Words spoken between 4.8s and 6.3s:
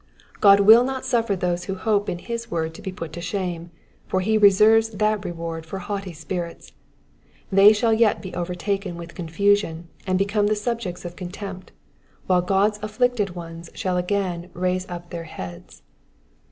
that reward for haughty